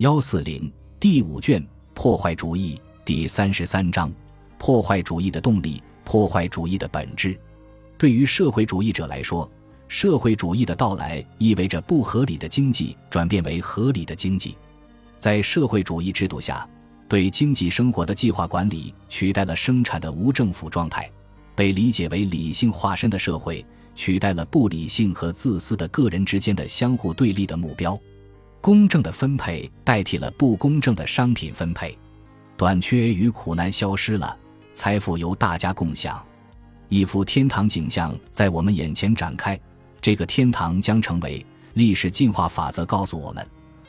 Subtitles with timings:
[0.00, 1.62] 幺四零第五卷
[1.92, 4.10] 破坏主义第三十三章
[4.58, 7.38] 破坏主义的动力，破坏主义的本质。
[7.98, 9.46] 对于社会主义者来说，
[9.88, 14.56] 社会主义的到来意味着不合理的经济转变为合理的经济。
[15.18, 16.66] 在社会主义制度下，
[17.06, 21.10] 对经济生活的计划管理取代了生产的无政府状态，
[21.54, 23.62] 被理解为理性化身的社会
[23.94, 28.00] 取代了不理性和自私的个人之间的相互对立的目标。
[28.62, 31.96] 公正的分配代替了不公正的商品分配，
[32.58, 34.36] 短缺与苦难消失了，
[34.74, 36.22] 财富由大家共享，
[36.90, 39.58] 一幅天堂景象在我们眼前展开。
[40.02, 43.46] 这个天堂将成为历史进化法则告诉我们，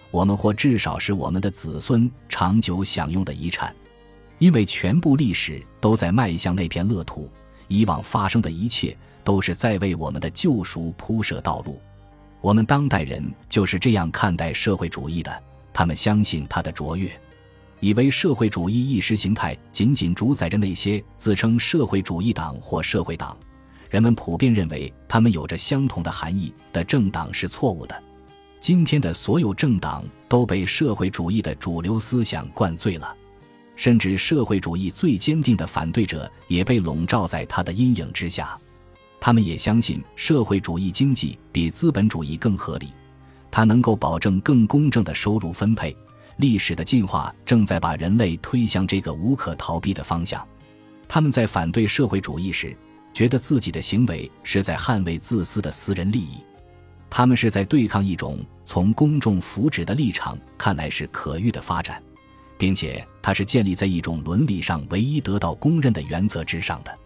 [0.10, 3.76] 我们或至少是我们的子孙长久享用的遗产，
[4.40, 7.30] 因为全部历史都在迈向那片乐土，
[7.68, 11.78] 以往发生的一切都是在为我们的救赎铺设道路。
[12.42, 17.08] 我们当代人就是这样看待社会主义的，他们相信它的卓越，
[17.80, 23.38] 以为社会主义意识形态仅仅主宰着那些自称社会主义党或社会党。
[23.92, 28.04] 人们普遍认为，他们有着相同的含义的政党是错误的。
[28.60, 33.16] 今天的所有政党都被社会主义的主流思想灌醉了，
[33.76, 38.58] 甚至社会主义最坚定的反对者也被笼罩在他的阴影之下。
[39.22, 42.92] 他们也相信社会主义经济比资本主义更合理，
[43.52, 45.96] 它能够保证更公正的收入分配。
[46.38, 50.46] 历史的进化正在把人类推向这个无可逃避的方向。
[51.08, 52.76] 他们在反对社会主义时，
[53.14, 56.38] 觉得自己的行为是在捍卫自私的私人利益，
[57.08, 62.02] 他们是在对抗一种从公众福祉的立场看来是可遇的发展，
[62.58, 66.98] 并且它是建立在一种伦理上唯一得到公认的原则之上的。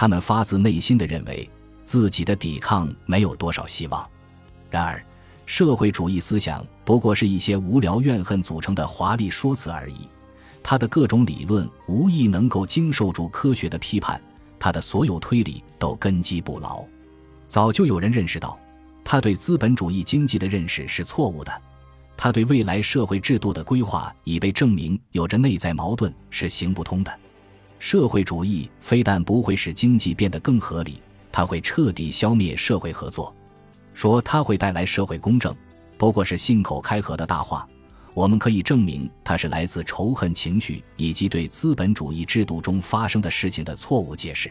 [0.00, 1.50] 他们发自内心的认为
[1.82, 4.08] 自己的抵抗没有多少希望。
[4.70, 5.04] 然而，
[5.44, 10.06] 社会主义思想不过是一些无聊怨恨组成的华丽说辞而已。
[10.62, 14.22] 他的各种理论无意能够经受住科学的批判，
[14.56, 16.84] 他的所有推理都根基不牢。
[17.48, 18.56] 早就有人认识到，
[19.02, 21.50] 他对资本主义经济的认识是错误的。
[22.16, 27.12] 他对未来社会制度的规划已被证明有着内在矛盾，是行不通的。
[27.78, 31.00] 社会主义非但不会使经济变得更合理，
[31.30, 33.34] 它会彻底消灭社会合作。
[33.94, 35.54] 说它会带来社会公正，
[35.96, 37.68] 不过是信口开河的大话。
[38.14, 44.50] 我们可以证明，它是来自仇恨情绪以及对资本主义制度中发生的事情的错误解释。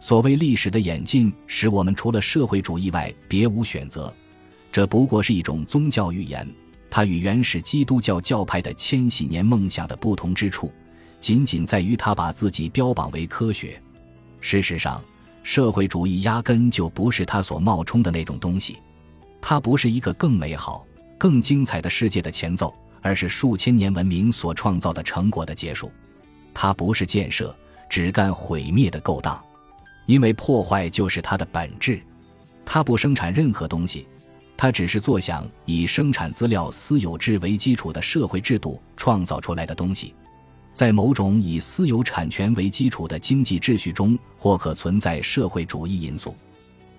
[0.00, 4.14] 所谓历史的演进使我们除了社会主义外别无选择，
[4.72, 6.46] 这不过是一种宗教预言。
[6.90, 10.70] 它与原始基督教教派的千禧年梦想的不同之处。
[11.24, 13.80] 仅仅在于他把自己标榜为科学。
[14.42, 15.02] 事实上，
[15.42, 18.76] 社会主义压根就不是他所冒充的那种东西。
[19.40, 20.86] 它不是一个更美好、
[21.16, 25.90] 更精彩的世界的前奏，而是数千年文明所创造的成果的结束。
[26.52, 27.56] 它不是建设、
[27.88, 29.42] 只干毁灭的勾当，
[30.04, 32.02] 因为破坏就是它的本质。
[32.66, 34.06] 它不生产任何东西，
[34.58, 40.14] 它只是坐享以生产资料私有制为基础的社会制度创造出来的东西。
[40.74, 46.34] 在某种以私有产权为基础的经济秩序中，或可存在社会主义因素，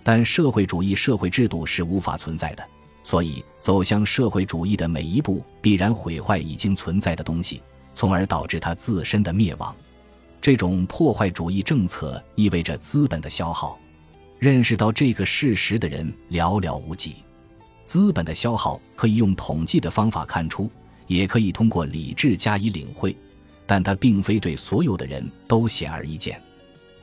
[0.01, 2.65] 但社会主义社会制度是无法存在的。
[3.03, 7.61] 所以，走向社会主义的每一步必然毁坏已经存在的东西，
[7.93, 9.75] 从而导致它自身的灭亡。
[10.39, 13.77] 这种破坏主义政策意味着资本的消耗。
[14.39, 17.15] 认识到这个事实的人寥寥无几。
[17.85, 20.69] 资本的消耗可以用统计的方法看出，
[21.07, 23.15] 也可以通过理智加以领会。
[23.65, 26.41] 但它并非对所有的人都显而易见。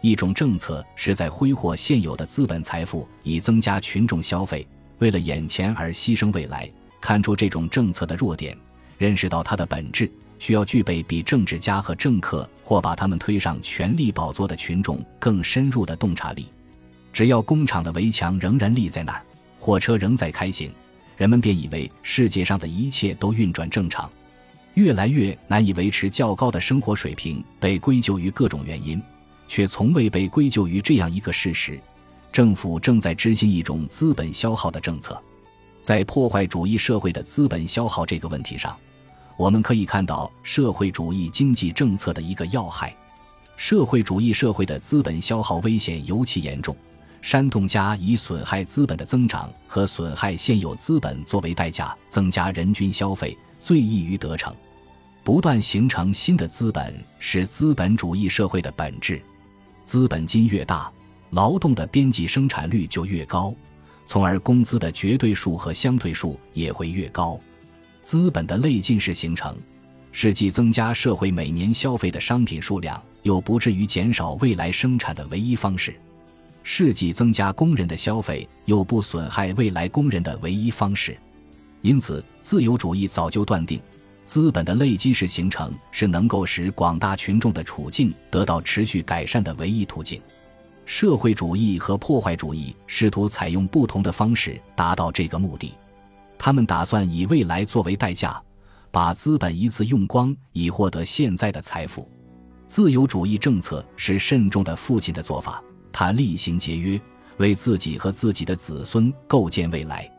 [0.01, 4.67] 一种政策是在挥霍现有的资本财富以增加群众消费，
[4.99, 6.71] 为了眼前而牺牲未来。
[7.01, 8.57] 看出这种政策的弱点，
[8.97, 10.09] 认识到它的本质，
[10.39, 16.47] 需要具备比政治家和政客或把他们推上权力宝座的群众更深入的洞察力。
[17.13, 19.23] 只要工厂的围墙仍然立在那儿，
[19.59, 20.73] 火车仍在开行，
[21.17, 24.09] 人们便以为世界上的一切都运转正常。
[24.75, 29.01] 越来越难以维持较高的生活水平，被归咎于各种原因，
[29.47, 31.79] 却从未被归咎于这样一个事实：
[32.33, 35.21] 政府正在执行一种资本消耗的政策。
[35.83, 38.75] 在破坏主义社会的资本消耗这个问题上，
[39.37, 42.95] 我们可以看到社会主义经济政策的一个要害。
[43.57, 46.75] 社会主义社会的资本消耗危险尤其严重，
[47.21, 53.37] 煽动家以损害资本的增长和损害现有资本作为代价，增加人均消费。
[53.61, 54.53] 最易于得逞，
[55.25, 59.21] 不断形成新的资本是资本主义社会的本质。
[59.85, 60.91] 资本金越大，
[61.31, 63.55] 劳动的边际生产率就越高，
[64.05, 67.39] 从而工资的绝对数和相对数也会越高。
[68.03, 69.57] 资本的累进式形成，
[70.11, 75.93] 是既增加社会每年消费的商品数量，又不至于减少未来生产的唯一方式；
[76.65, 81.17] 是既增加工人的消费，又不损害未来工人的唯一方式。
[81.81, 83.81] 因此，自由主义早就断定，
[84.25, 90.21] 资本的累积式形成是能够使广大群众的处境得到持续改善的唯一途径。
[90.85, 95.73] 社会主义和破坏主义试图采用不同的方式达到这个目的。
[96.39, 98.43] 他们打算以未来作为代价，
[98.91, 102.11] 把资本一次用光，以获得现在的财富。
[102.67, 107.01] 自由主义政策是慎重的父亲的做法，他厉行节约，
[107.37, 110.11] 为自己和自己的子孙构建未来。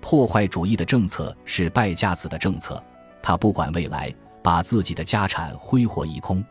[0.00, 2.82] 破坏主义的政策是败家子的政策，
[3.26, 6.44] 他不管未来，把自己的家产挥霍一空。